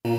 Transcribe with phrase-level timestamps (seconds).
[0.04, 0.16] «20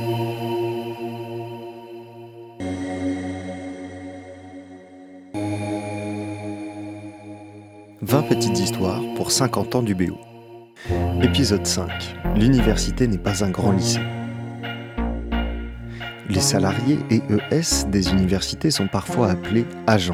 [8.29, 10.19] petites histoires pour 50 ans du BO.
[11.23, 11.89] Épisode 5.
[12.35, 14.01] L'université n'est pas un grand lycée.
[16.29, 20.13] Les salariés et ES des universités sont parfois appelés agents.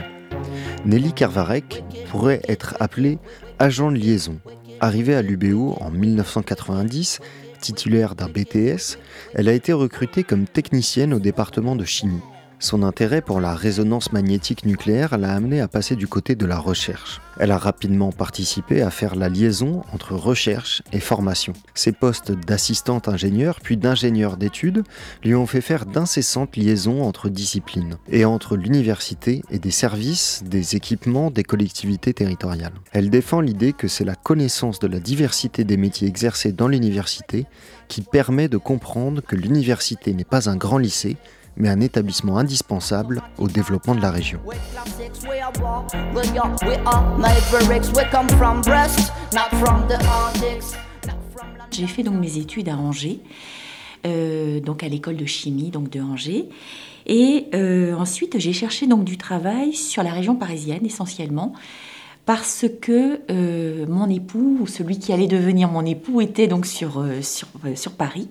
[0.85, 3.19] Nelly Carvarek pourrait être appelée
[3.59, 4.39] agent de liaison.
[4.79, 7.19] Arrivée à l'UBO en 1990,
[7.59, 8.97] titulaire d'un BTS,
[9.33, 12.21] elle a été recrutée comme technicienne au département de chimie.
[12.59, 16.57] Son intérêt pour la résonance magnétique nucléaire l'a amenée à passer du côté de la
[16.57, 17.21] recherche.
[17.39, 21.53] Elle a rapidement participé à faire la liaison entre recherche et formation.
[21.75, 24.83] Ses postes d'assistante ingénieur puis d'ingénieur d'études
[25.23, 30.75] lui ont fait faire d'incessantes liaisons entre disciplines et entre l'université et des services, des
[30.75, 32.73] équipements, des collectivités territoriales.
[32.91, 37.45] Elle défend l'idée que c'est la connaissance de la diversité des métiers exercés dans l'université
[37.87, 41.17] qui permet de comprendre que l'université n'est pas un grand lycée,
[41.57, 44.39] mais un établissement indispensable au développement de la région.
[51.71, 53.19] J'ai fait donc mes études à Angers,
[54.05, 56.49] euh, donc à l'école de chimie donc de Angers,
[57.05, 61.53] et euh, ensuite j'ai cherché donc du travail sur la région parisienne essentiellement
[62.25, 67.05] parce que euh, mon époux, ou celui qui allait devenir mon époux, était donc sur,
[67.21, 68.27] sur, sur Paris.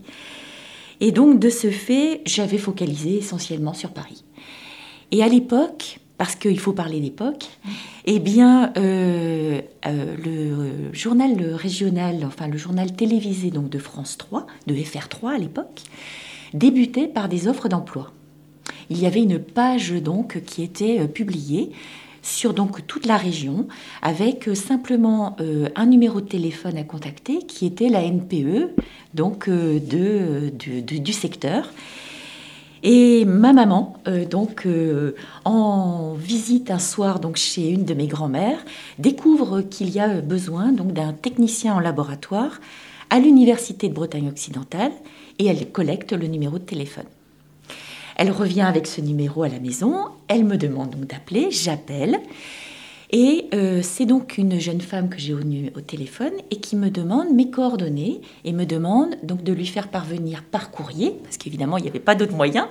[1.00, 4.24] Et donc, de ce fait, j'avais focalisé essentiellement sur Paris.
[5.10, 7.46] Et à l'époque, parce qu'il faut parler d'époque,
[8.06, 14.46] eh bien, euh, euh, le journal régional, enfin le journal télévisé donc de France 3,
[14.66, 15.82] de FR3 à l'époque,
[16.54, 18.12] débutait par des offres d'emploi.
[18.88, 21.72] Il y avait une page donc qui était euh, publiée
[22.26, 23.68] sur donc toute la région
[24.02, 25.36] avec simplement
[25.74, 28.74] un numéro de téléphone à contacter qui était la NPE
[29.16, 31.72] donc euh, de, du secteur.
[32.82, 38.06] Et ma maman, euh, donc euh, en visite un soir donc chez une de mes
[38.06, 38.64] grand-mères,
[38.98, 42.60] découvre qu'il y a besoin donc d'un technicien en laboratoire
[43.10, 44.92] à l'université de Bretagne occidentale
[45.38, 47.06] et elle collecte le numéro de téléphone.
[48.16, 52.18] Elle revient avec ce numéro à la maison, elle me demande donc d'appeler, j'appelle.
[53.12, 56.90] Et euh, c'est donc une jeune femme que j'ai au, au téléphone et qui me
[56.90, 61.78] demande mes coordonnées et me demande donc de lui faire parvenir par courrier, parce qu'évidemment
[61.78, 62.68] il n'y avait pas d'autre moyen,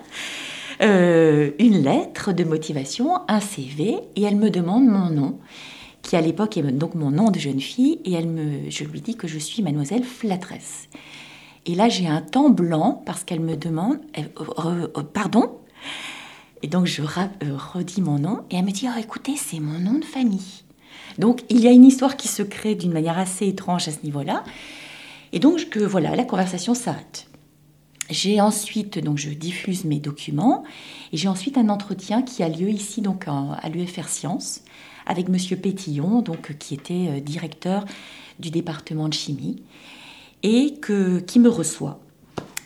[0.81, 5.37] euh, une lettre de motivation, un CV, et elle me demande mon nom,
[6.01, 9.01] qui à l'époque est donc mon nom de jeune fille, et elle me, je lui
[9.01, 10.89] dis que je suis mademoiselle Flatresse.
[11.65, 15.51] Et là j'ai un temps blanc parce qu'elle me demande, euh, pardon
[16.65, 19.77] et donc je euh, redis mon nom et elle me dit oh, écoutez, c'est mon
[19.77, 20.63] nom de famille.
[21.19, 23.99] Donc il y a une histoire qui se crée d'une manière assez étrange à ce
[24.03, 24.43] niveau-là.
[25.31, 27.27] Et donc voilà, la conversation s'arrête.
[28.09, 30.63] J'ai ensuite, donc je diffuse mes documents
[31.11, 34.61] et j'ai ensuite un entretien qui a lieu ici donc à l'UFR Sciences
[35.05, 37.85] avec Monsieur Pétillon, donc qui était euh, directeur
[38.39, 39.61] du département de chimie
[40.45, 41.99] et que, qui me reçoit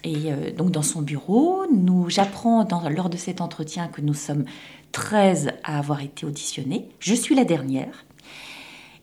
[0.03, 4.45] et euh, donc dans son bureau, nous, j'apprends lors de cet entretien que nous sommes
[4.91, 6.89] 13 à avoir été auditionnés.
[6.99, 8.05] Je suis la dernière.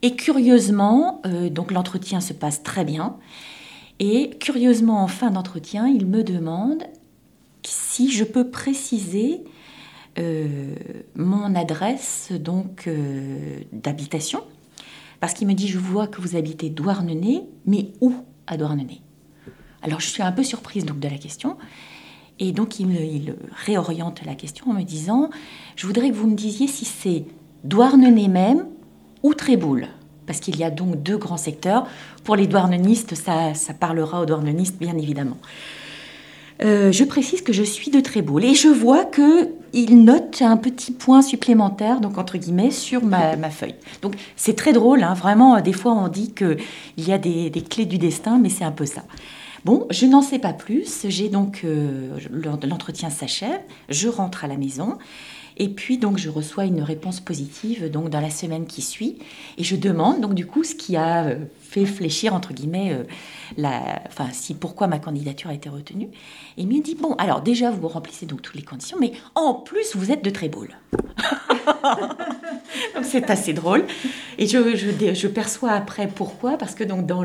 [0.03, 3.17] Et curieusement, euh, donc l'entretien se passe très bien.
[3.99, 6.83] Et curieusement, en fin d'entretien, il me demande
[7.63, 9.43] si je peux préciser
[10.19, 10.75] euh,
[11.15, 12.89] mon adresse donc
[13.73, 14.43] d'habitation,
[15.21, 18.15] parce qu'il me dit je vois que vous habitez Douarnenez, mais où?
[18.47, 19.03] À Douarnenez
[19.87, 21.57] alors je suis un peu surprise donc de la question.
[22.39, 25.31] Et donc il, réoriente la question en me disant,
[25.75, 27.25] je voudrais que vous me disiez si c'est
[27.65, 28.67] Douarnenez même
[29.23, 29.89] ou Tréboul.
[30.27, 31.87] Parce qu'il y a donc deux grands secteurs.
[32.25, 35.39] Pour les douarnenistes, ça, parlera aux douarnenistes, bien évidemment.
[36.63, 40.57] Euh, je précise que je suis de Tréboul et je vois que il note un
[40.57, 43.75] petit point supplémentaire, donc entre guillemets, sur ma, feuille.
[44.01, 45.13] Donc c'est très drôle, hein.
[45.13, 45.61] vraiment.
[45.61, 46.57] Des fois, on dit qu'il
[46.97, 49.03] y a des, des clés du destin, mais c'est un peu ça.
[49.67, 51.07] Bon, je n'en sais pas plus.
[51.09, 54.97] J'ai donc euh, l'entretien s'achève, je rentre à la maison.
[55.59, 59.19] Et puis donc je reçois une réponse positive donc dans la semaine qui suit
[59.57, 63.05] et je demande donc du coup ce qui a euh, fait fléchir entre guillemets euh,
[63.57, 66.09] la enfin si pourquoi ma candidature a été retenue
[66.57, 69.55] et il me dit bon alors déjà vous remplissez donc toutes les conditions mais en
[69.55, 70.77] plus vous êtes de Tréboul.
[73.03, 73.85] c'est assez drôle.
[74.39, 77.25] Et je, perçois après pourquoi, parce que donc dans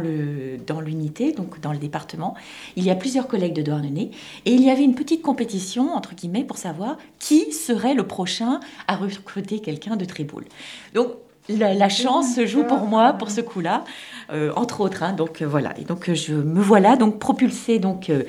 [0.80, 2.36] l'unité, donc dans le département,
[2.75, 4.12] il y a plusieurs collègues de Douarnenez,
[4.45, 8.59] et il y avait une petite compétition entre guillemets pour savoir qui serait le prochain
[8.88, 10.45] à recruter quelqu'un de Tréboul.
[10.94, 11.09] Donc
[11.50, 13.83] la, chance se joue pour moi pour ce coup-là,
[14.31, 15.03] euh, entre autres.
[15.03, 15.13] Hein.
[15.13, 15.77] donc euh, voilà.
[15.80, 18.24] Et donc je me voilà donc propulsée donc euh,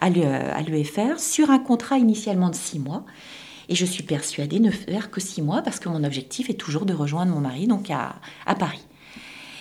[0.00, 3.04] à l'UFR sur un contrat initialement de six mois.
[3.68, 6.54] Et je suis persuadée de ne faire que six mois parce que mon objectif est
[6.54, 8.14] toujours de rejoindre mon mari donc à,
[8.58, 8.84] Paris.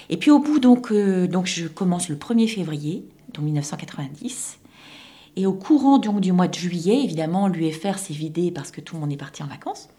[0.09, 4.59] Et puis au bout, donc, euh, donc je commence le 1er février, donc 1990.
[5.35, 8.95] Et au courant donc, du mois de juillet, évidemment, l'UFR s'est vidé parce que tout
[8.95, 9.89] le monde est parti en vacances.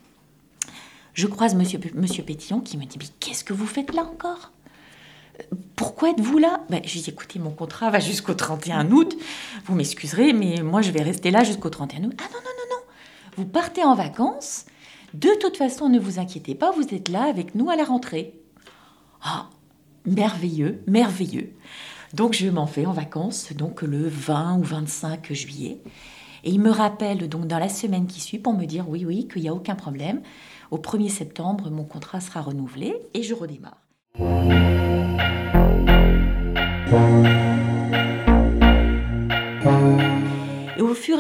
[1.14, 4.52] Je croise monsieur, monsieur Pétillon qui me dit Mais qu'est-ce que vous faites là encore?
[5.76, 6.60] Pourquoi êtes-vous là?
[6.70, 9.16] Ben, Je dis, écoutez, mon contrat va jusqu'au 31 août.
[9.66, 12.14] Vous m'excuserez, mais moi, je vais rester là jusqu'au 31 août.
[12.18, 12.63] Ah non, non, non.
[13.36, 14.66] Vous partez en vacances.
[15.12, 18.34] De toute façon, ne vous inquiétez pas, vous êtes là avec nous à la rentrée.
[19.22, 19.48] Ah,
[20.06, 21.52] merveilleux, merveilleux.
[22.12, 25.80] Donc, je m'en vais en vacances, donc le 20 ou 25 juillet.
[26.44, 29.26] Et il me rappelle donc dans la semaine qui suit pour me dire oui, oui,
[29.26, 30.20] qu'il n'y a aucun problème.
[30.70, 33.80] Au 1er septembre, mon contrat sera renouvelé et je redémarre.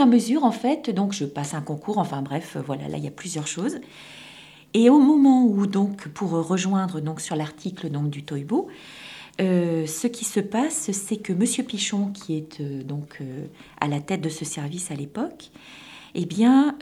[0.00, 3.08] À mesure, en fait, donc je passe un concours, enfin bref, voilà, là il y
[3.08, 3.78] a plusieurs choses.
[4.74, 8.68] Et au moment où, donc, pour rejoindre donc sur l'article donc du Toibo,
[9.40, 13.46] euh, ce qui se passe, c'est que Monsieur Pichon, qui est euh, donc euh,
[13.80, 15.50] à la tête de ce service à l'époque,
[16.16, 16.76] eh bien,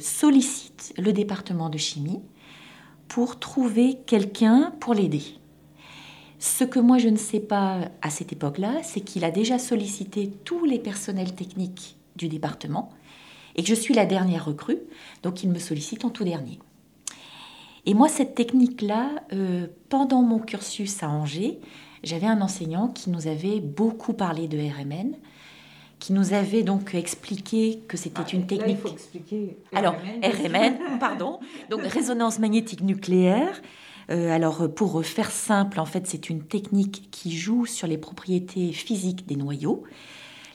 [0.00, 2.22] sollicite le département de chimie
[3.06, 5.22] pour trouver quelqu'un pour l'aider.
[6.38, 10.32] Ce que moi je ne sais pas à cette époque-là, c'est qu'il a déjà sollicité
[10.44, 12.90] tous les personnels techniques du département
[13.56, 14.78] et que je suis la dernière recrue,
[15.22, 16.58] donc il me sollicite en tout dernier.
[17.86, 21.60] Et moi, cette technique-là, euh, pendant mon cursus à Angers,
[22.02, 25.12] j'avais un enseignant qui nous avait beaucoup parlé de RMN,
[25.98, 28.76] qui nous avait donc expliqué que c'était ah, une technique.
[28.76, 29.56] il faut expliquer.
[29.72, 31.40] Alors, RMN, pardon,
[31.70, 33.62] donc résonance magnétique nucléaire.
[34.10, 38.72] Euh, alors, pour faire simple, en fait, c'est une technique qui joue sur les propriétés
[38.72, 39.84] physiques des noyaux.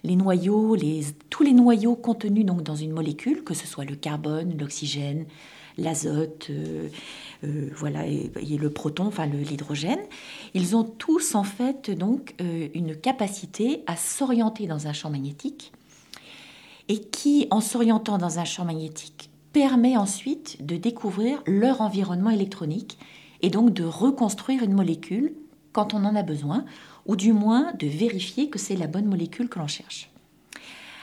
[0.04, 3.96] Les noyaux, les, tous les noyaux contenus donc dans une molécule, que ce soit le
[3.96, 5.26] carbone, l'oxygène,
[5.78, 6.88] l'azote, euh,
[7.44, 10.02] euh, voilà, et, le proton, enfin l'hydrogène,
[10.54, 15.72] ils ont tous en fait donc une capacité à s'orienter dans un champ magnétique
[16.88, 22.98] et qui, en s'orientant dans un champ magnétique, permet ensuite de découvrir leur environnement électronique
[23.42, 25.34] et donc de reconstruire une molécule
[25.74, 26.66] quand on en a besoin,
[27.06, 30.12] ou du moins de vérifier que c'est la bonne molécule que l'on cherche.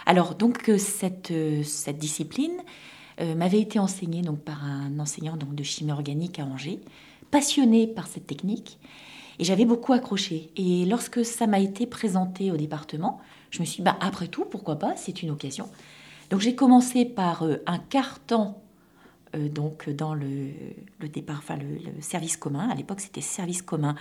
[0.08, 2.56] Alors donc euh, cette, euh, cette discipline
[3.20, 6.80] euh, m'avait été enseignée donc par un enseignant donc de chimie organique à Angers,
[7.30, 8.78] passionné par cette technique,
[9.38, 10.50] et j'avais beaucoup accroché.
[10.56, 13.20] Et lorsque ça m'a été présenté au département,
[13.50, 15.68] je me suis dit, bah, après tout, pourquoi pas, c'est une occasion.
[16.30, 18.54] Donc j'ai commencé par un carton
[19.34, 20.50] donc dans le,
[21.12, 22.68] départ, enfin le, service commun.
[22.70, 23.94] À l'époque, c'était service commun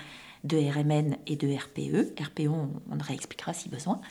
[0.43, 2.19] de RMN et de RPE.
[2.21, 4.01] RPE, on, on réexpliquera si besoin.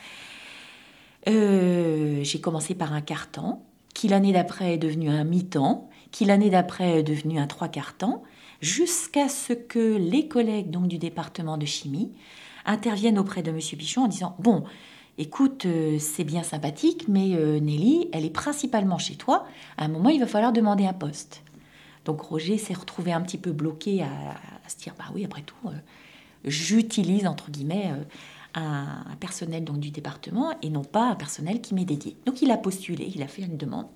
[1.28, 3.62] Euh, j'ai commencé par un quart-temps,
[3.94, 7.96] qui l'année d'après est devenu un mi-temps, qui l'année d'après est devenu un trois quarts
[7.96, 8.23] temps,
[8.61, 12.12] jusqu'à ce que les collègues donc du département de chimie
[12.64, 14.64] interviennent auprès de Monsieur Pichon en disant bon,
[15.19, 19.46] écoute, euh, c'est bien sympathique, mais euh, Nelly, elle est principalement chez toi.
[19.76, 21.43] À un moment, il va falloir demander un poste.
[22.05, 25.56] Donc Roger s'est retrouvé un petit peu bloqué à, se dire, bah oui, après tout,
[26.44, 27.92] j'utilise, entre guillemets,
[28.54, 32.16] un, personnel donc, du département et non pas un personnel qui m'est dédié.
[32.26, 33.86] Donc il a postulé, il a fait une demande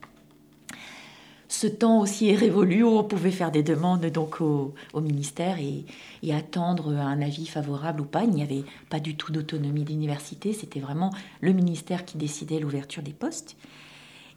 [1.51, 5.85] ce temps aussi est révolu où on pouvait faire des demandes donc au, ministère et,
[6.33, 8.23] attendre un avis favorable ou pas.
[8.23, 13.03] Il n'y avait pas du tout d'autonomie d'université, c'était vraiment le ministère qui décidait l'ouverture
[13.03, 13.57] des postes.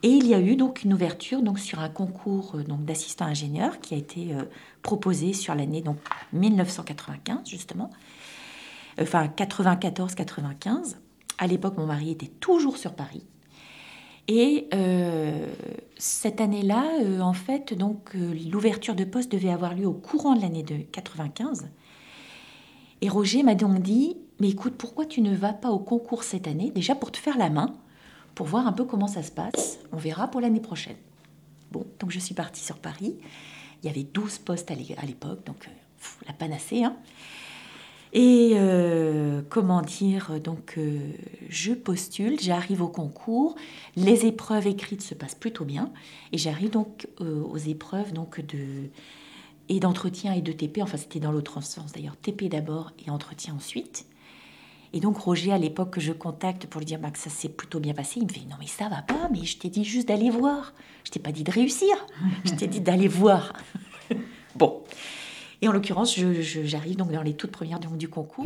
[0.04, 3.80] Et il y a eu donc une ouverture donc sur un concours euh, d'assistant ingénieur
[3.80, 4.44] qui a été euh,
[4.82, 5.98] proposé sur l'année donc
[6.34, 7.90] 1995 justement,
[9.02, 10.98] enfin 94-95.
[11.40, 13.26] À l'époque, mon mari était toujours sur Paris.
[14.28, 15.48] Et euh,
[15.98, 16.84] cette année-là,
[17.22, 21.70] en fait, donc l'ouverture de poste devait avoir lieu au courant de l'année de 95.
[23.02, 26.48] Et Roger m'a donc dit, mais écoute, pourquoi tu ne vas pas au concours cette
[26.48, 27.76] année, déjà pour te faire la main,
[28.36, 29.80] pour voir un peu comment ça se passe.
[29.92, 30.98] On verra pour l'année prochaine.
[31.72, 33.16] Bon, donc je suis partie sur Paris.
[33.82, 34.76] Il y avait 12 postes à
[35.06, 35.70] l'époque, donc
[36.28, 36.84] la panacée.
[36.84, 36.96] Hein.
[38.14, 41.00] Et euh, comment dire, donc euh,
[41.50, 43.56] je postule, j'arrive au concours,
[43.96, 45.92] les épreuves écrites se passent plutôt bien,
[46.32, 48.90] et j'arrive donc euh, aux épreuves donc de
[49.70, 53.56] et d'entretien et de TP, enfin c'était dans l'autre sens d'ailleurs, TP d'abord et entretien
[53.56, 54.06] ensuite.
[54.96, 57.50] Et donc Roger, à l'époque que je contacte pour lui dire bah, que ça s'est
[57.50, 59.84] plutôt bien passé, il me fait non mais ça va pas, mais je t'ai dit
[59.84, 61.90] juste d'aller voir, je t'ai pas dit de réussir,
[62.46, 63.54] je t'ai dit d'aller voir.
[64.56, 64.84] bon.
[65.64, 68.46] Et en l'occurrence, j'arrive donc dans les toutes premières donc, du concours.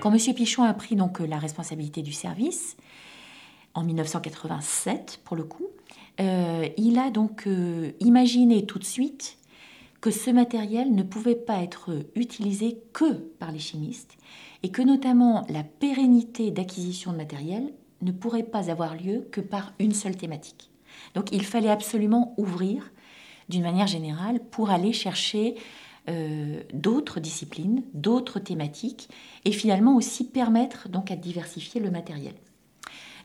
[0.00, 0.34] Quand M.
[0.34, 2.76] Pichon a pris donc la responsabilité du service,
[3.72, 5.68] en 1987 pour le coup,
[6.20, 9.37] euh, il a donc euh, imaginé tout de suite
[10.00, 14.16] que ce matériel ne pouvait pas être utilisé que par les chimistes
[14.62, 19.72] et que notamment la pérennité d'acquisition de matériel ne pourrait pas avoir lieu que par
[19.78, 20.70] une seule thématique.
[21.14, 22.92] Donc il fallait absolument ouvrir
[23.48, 25.56] d'une manière générale pour aller chercher
[26.08, 29.08] euh, d'autres disciplines, d'autres thématiques
[29.44, 32.34] et finalement aussi permettre donc à diversifier le matériel.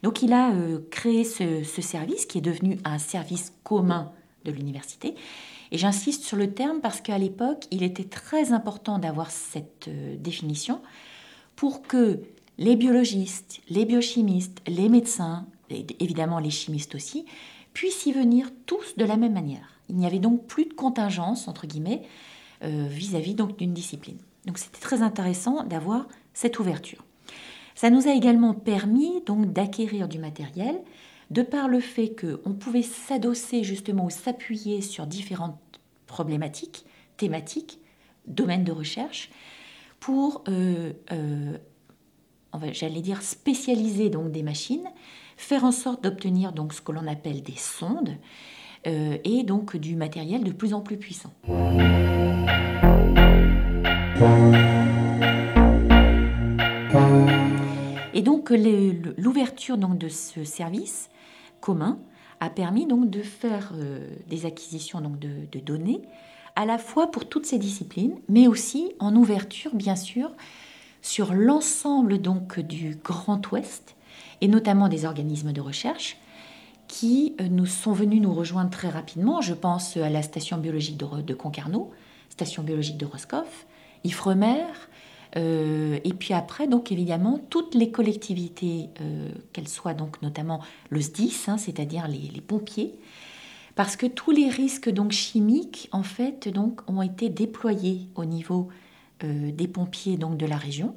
[0.01, 4.11] Donc il a euh, créé ce, service qui est devenu un service commun
[4.43, 5.15] de l'université.
[5.71, 10.15] Et j'insiste sur le terme parce qu'à l'époque, il était très important d'avoir cette euh,
[10.17, 10.81] définition
[11.55, 12.21] pour que
[12.57, 17.25] les biologistes, les biochimistes, les médecins, et évidemment les chimistes aussi,
[17.73, 19.79] puissent y venir tous de la même manière.
[19.89, 22.03] Il n'y avait donc plus de contingence, entre guillemets,
[22.63, 24.17] euh, vis-à-vis donc d'une discipline.
[24.45, 27.03] Donc c'était très intéressant d'avoir cette ouverture.
[27.75, 30.79] Ça nous a également permis d'acquérir du matériel
[31.31, 35.59] de par le fait qu'on pouvait s'adosser justement ou s'appuyer sur différentes
[36.07, 36.85] problématiques,
[37.17, 37.79] thématiques,
[38.27, 39.29] domaines de recherche
[39.99, 41.57] pour, euh, euh,
[42.71, 44.87] j'allais dire, spécialiser donc des machines,
[45.37, 48.15] faire en sorte d'obtenir donc ce que l'on appelle des sondes
[48.85, 51.33] euh, et donc du matériel de plus en plus puissant.
[58.13, 61.09] Et donc l'ouverture de ce service
[61.63, 61.97] commun
[62.41, 66.01] a permis donc de faire euh, des acquisitions donc de, données
[66.57, 70.29] à la fois pour toutes ces disciplines, mais aussi en ouverture bien sûr
[71.01, 73.95] sur l'ensemble donc du Grand Ouest
[74.41, 76.17] et notamment des organismes de recherche
[76.89, 79.39] qui euh, nous sont venus nous rejoindre très rapidement.
[79.39, 81.91] Je pense à la station biologique de Concarneau,
[82.29, 83.65] station biologique de Roscoff,
[84.03, 84.65] Ifremer,
[85.35, 91.01] euh, et puis après, donc évidemment, toutes les collectivités, euh, qu'elles soient donc notamment le
[91.01, 92.93] SDIS, hein, c'est-à-dire les, pompiers,
[93.75, 98.69] parce que tous les risques donc chimiques, en fait, donc ont été déployés au niveau
[99.23, 100.95] euh, des pompiers donc de la région.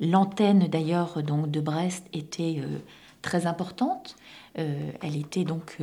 [0.00, 2.62] L'antenne d'ailleurs donc de Brest était
[3.20, 4.16] très importante.
[4.54, 5.76] elle était donc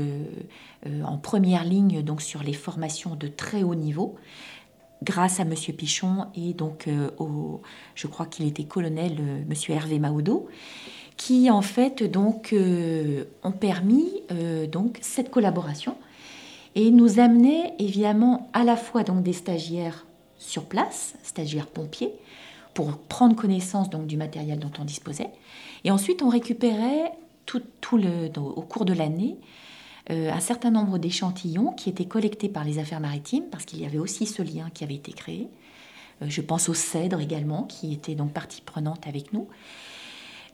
[1.04, 4.16] en première ligne donc sur les formations de très haut niveau
[5.04, 5.54] grâce à M.
[5.78, 7.62] Pichon et donc euh, au,
[7.96, 9.54] je crois qu'il était colonel, euh, M.
[9.70, 10.48] Hervé Maodo,
[11.16, 14.22] qui en fait donc euh, ont permis
[14.72, 15.96] donc cette collaboration
[16.76, 20.06] et nous amenaient évidemment à la fois donc des stagiaires
[20.38, 22.12] sur place, stagiaires pompiers,
[22.76, 25.32] pour prendre connaissance donc du matériel dont on disposait,
[25.84, 27.12] et ensuite on récupérait
[27.48, 29.67] tout, tout le, au cours de l'année euh,
[30.10, 33.98] un certain nombre d'échantillons qui étaient collectés par les affaires maritimes, parce qu'il y avait
[33.98, 35.50] aussi ce lien qui avait été créé.
[36.22, 39.48] Euh, je pense au CEDRE également, qui était donc partie prenante avec nous.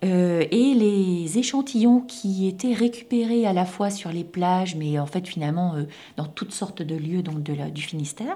[0.04, 5.06] Euh, et les échantillons qui étaient récupérés à la fois sur les plages, mais en
[5.06, 5.76] fait finalement
[6.18, 8.36] dans toutes sortes de lieux donc de du Finistère,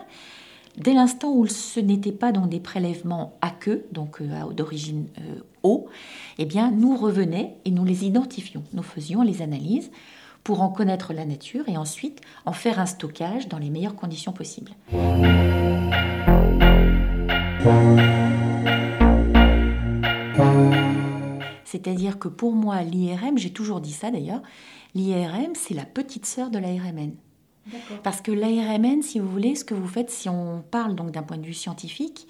[0.77, 4.21] dès l'instant où ce n'était pas dans des prélèvements à queue, donc
[4.53, 5.07] d'origine
[5.63, 5.87] eau,
[6.37, 8.63] eh bien nous revenait et nous les identifions.
[8.71, 9.91] Nous faisions les analyses
[10.47, 14.31] pour en connaître la nature et ensuite en faire un stockage dans les meilleures conditions
[14.31, 14.71] possibles.
[21.65, 24.41] C'est-à-dire que pour moi, l'IRM, j'ai toujours dit ça d'ailleurs,
[24.95, 27.11] l'IRM, c'est la petite sœur de l'ARMN.
[28.01, 31.23] Parce que l'ARMN, si vous voulez, ce que vous faites, si on parle donc d'un
[31.23, 32.25] point de vue scientifique,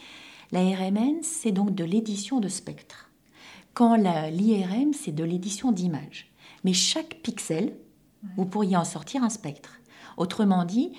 [0.52, 3.12] l'ARMN, c'est donc de l'édition de spectres.
[3.76, 6.32] Quand l'IRM, c'est de l'édition d'images.
[6.64, 7.76] Mais chaque pixel,
[8.36, 9.80] vous pourriez en sortir un spectre.
[10.18, 10.94] Autrement dit,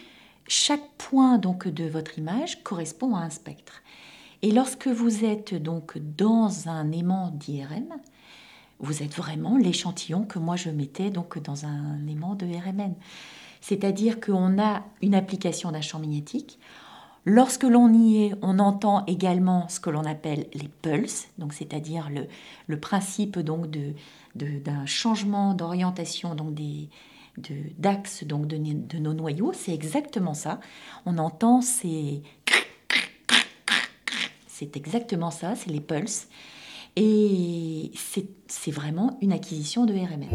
[0.46, 3.82] chaque point donc de votre image correspond à un spectre.
[4.42, 7.88] Et lorsque vous êtes donc dans un aimant d'IRM,
[8.80, 12.94] vous êtes vraiment l'échantillon que moi je mettais donc dans un aimant de RMN.
[13.60, 16.58] C'est-à-dire qu'on a une application d'un champ magnétique.
[17.24, 22.08] Lorsque l'on y est, on entend également ce que l'on appelle les pulses, donc c'est-à-dire
[22.08, 22.26] le,
[22.68, 23.92] le, principe donc de,
[24.36, 26.88] d'un changement d'orientation donc des,
[27.78, 30.60] d'axes donc de, de, nos noyaux, c'est exactement ça.
[31.06, 32.22] On entend ces
[34.58, 36.26] c'est exactement ça, c'est les pulses.
[36.96, 40.26] Et c'est vraiment une acquisition de RMN.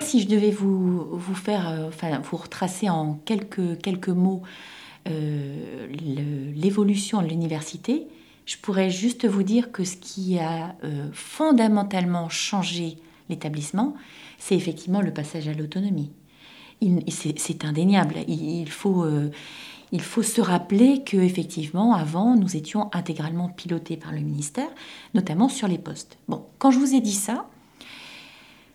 [0.00, 4.40] Si je devais vous, vous faire, euh, enfin, vous retracer en quelques, quelques mots
[5.10, 5.86] euh,
[6.56, 8.08] l'évolution de l'université,
[8.48, 12.96] je pourrais juste vous dire que ce qui a euh, fondamentalement changé
[13.28, 13.94] l'établissement,
[14.38, 16.10] c'est effectivement le passage à l'autonomie.
[17.08, 18.14] C'est indéniable.
[18.26, 19.30] Il, faut, euh,
[19.92, 24.70] il faut se rappeler que effectivement, avant, nous étions intégralement pilotés par le ministère,
[25.12, 26.16] notamment sur les postes.
[26.26, 27.50] Bon, quand je vous ai dit ça,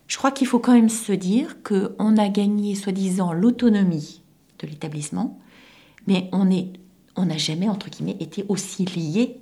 [0.06, 4.22] je crois qu'il faut quand même se dire qu'on a gagné, soi-disant, l'autonomie
[4.60, 5.40] de l'établissement,
[6.06, 6.48] mais on
[7.16, 9.40] on n'a jamais, entre guillemets, été aussi lié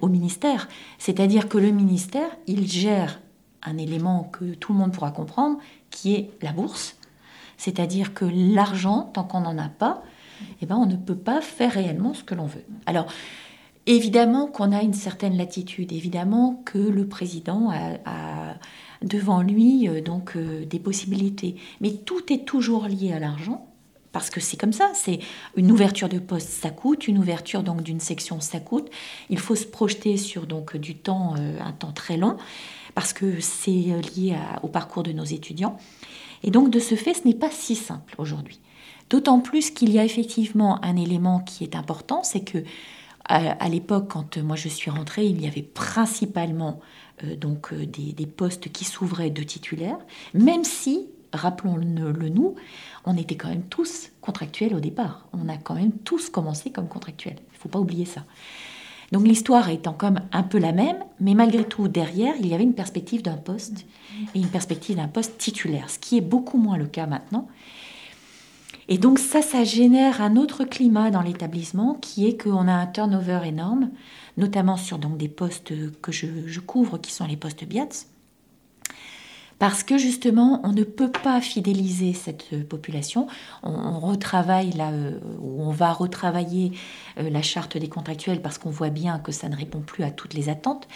[0.00, 0.68] au ministère.
[0.98, 3.20] C'est-à-dire que le ministère, il gère
[3.62, 5.58] un élément que tout le monde pourra comprendre,
[5.90, 6.96] qui est la bourse.
[7.56, 10.02] C'est-à-dire que l'argent, tant qu'on n'en a pas,
[10.62, 12.64] eh ben, on ne peut pas faire réellement ce que l'on veut.
[12.86, 13.06] Alors,
[13.86, 18.54] évidemment qu'on a une certaine latitude, évidemment que le président a,
[19.02, 23.67] devant lui euh, donc euh, des possibilités, mais tout est toujours lié à l'argent.
[24.12, 25.18] Parce que c'est comme ça, c'est
[25.56, 28.88] une ouverture de poste, ça coûte, une ouverture donc d'une section, ça coûte.
[29.28, 32.36] Il faut se projeter sur donc du temps, euh, un temps très long,
[32.94, 35.76] parce que c'est lié au parcours de nos étudiants.
[36.42, 38.60] Et donc de ce fait, ce n'est pas si simple aujourd'hui.
[39.10, 42.58] D'autant plus qu'il y a effectivement un élément qui est important, c'est que
[43.30, 46.80] à, l'époque, quand moi je suis rentrée, il y avait principalement
[47.24, 49.98] euh, donc euh, des, postes qui s'ouvraient de titulaires,
[50.32, 52.54] même si, rappelons-le nous,
[53.04, 55.26] on était quand même tous contractuels au départ.
[55.32, 57.38] On a quand même tous commencé comme contractuels.
[57.52, 58.24] Il ne faut pas oublier ça.
[59.12, 62.64] Donc l'histoire étant comme un peu la même, mais malgré tout, derrière, il y avait
[62.64, 63.86] une perspective d'un poste
[64.34, 67.48] et une perspective d'un poste titulaire, ce qui est beaucoup moins le cas maintenant.
[68.88, 72.86] Et donc ça, ça génère un autre climat dans l'établissement qui est qu'on a un
[72.86, 73.90] turnover énorme,
[74.36, 78.06] notamment sur donc, des postes que je, couvre, qui sont les postes BIATS,
[79.58, 83.26] parce que justement, on ne peut pas fidéliser cette population.
[83.62, 86.72] On, retravaille là, euh, on va retravailler
[87.18, 90.10] euh, la charte des contractuels parce qu'on voit bien que ça ne répond plus à
[90.10, 90.86] toutes les attentes.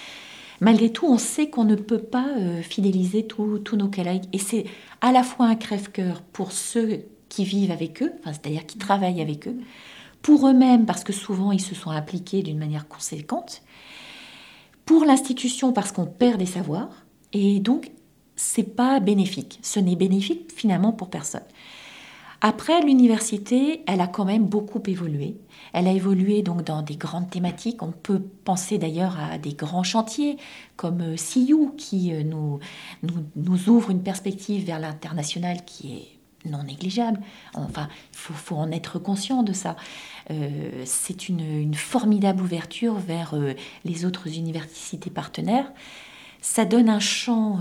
[0.61, 4.25] Malgré tout, on sait qu'on ne peut pas euh, fidéliser tous nos collègues.
[4.33, 4.64] Et c'est
[5.00, 9.49] à la fois un crève-cœur pour ceux qui vivent avec eux, c'est-à-dire qui travaillent avec
[9.49, 9.57] eux,
[10.21, 13.62] pour eux-mêmes parce que souvent ils se sont appliqués d'une manière conséquente,
[14.85, 16.90] pour l'institution parce qu'on perd des savoirs,
[17.33, 17.90] et donc
[18.37, 19.59] c'est pas bénéfique.
[19.62, 21.42] Ce n'est bénéfique finalement pour personne.
[22.45, 25.37] Après, l'université, elle a quand même beaucoup évolué.
[25.73, 27.85] Elle a évolué donc dans des grandes thématiques.
[27.85, 30.38] On peut penser d'ailleurs à des grands chantiers
[30.75, 32.59] comme CIU euh, qui euh, nous,
[33.37, 37.21] nous, ouvre une perspective vers l'international qui est non négligeable.
[37.55, 39.77] Enfin, il faut, en être conscient de ça.
[40.33, 43.37] Euh, c'est une, formidable ouverture vers
[43.85, 45.73] les autres universités partenaires.
[46.40, 47.61] Ça donne un champ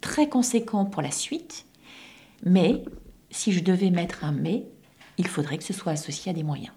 [0.00, 1.66] très conséquent pour la suite,
[2.44, 2.82] mais
[3.30, 4.64] si je devais mettre un mais,
[5.18, 6.72] il faudrait que ce soit associé à des moyens.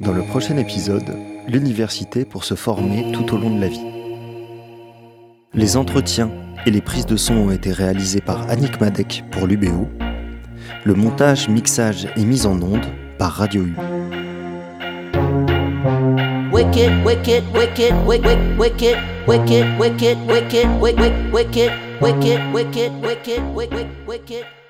[0.00, 1.16] Dans le prochain épisode,
[1.48, 3.86] l'université pour se former tout au long de la vie.
[5.54, 6.30] Les entretiens
[6.66, 9.88] et les prises de son ont été réalisés par Annick Madec pour l'UBO.
[10.84, 12.86] Le montage, mixage et mise en onde
[13.18, 13.91] par Radio U.
[16.62, 18.96] Wicked, wicked, wicked, wicked, wicked,
[19.26, 24.61] wicked, wicked, wicked, wicked, wicked, wicked, wicked, wicked, wicked, wicked.